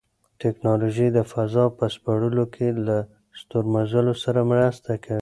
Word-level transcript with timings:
تکنالوژي 0.43 1.07
د 1.17 1.19
فضا 1.31 1.65
په 1.77 1.85
سپړلو 1.95 2.43
کې 2.55 2.67
له 2.85 2.97
ستورمزلو 3.39 4.13
سره 4.23 4.39
مرسته 4.51 4.89
کوي. 5.03 5.09